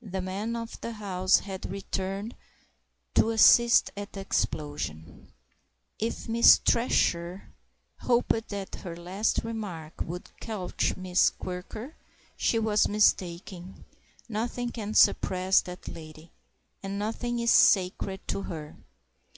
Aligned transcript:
The 0.00 0.22
man 0.22 0.56
of 0.56 0.80
the 0.80 0.92
house 0.92 1.40
had 1.40 1.70
returned 1.70 2.34
to 3.14 3.28
assist 3.28 3.90
at 3.94 4.14
the 4.14 4.20
explosion. 4.20 5.34
If 5.98 6.30
Miss 6.30 6.56
Thresher 6.56 7.52
hoped 7.98 8.48
that 8.48 8.76
her 8.76 8.96
last 8.96 9.44
remark 9.44 10.00
would 10.00 10.30
quelch 10.40 10.96
Miss 10.96 11.28
Quirker, 11.28 11.94
she 12.38 12.58
was 12.58 12.88
mistaken 12.88 13.84
nothing 14.30 14.70
can 14.70 14.94
suppress 14.94 15.60
that 15.60 15.88
lady, 15.88 16.32
and 16.82 16.98
nothing 16.98 17.38
is 17.38 17.50
sacred 17.50 18.26
to 18.28 18.44
her. 18.44 18.78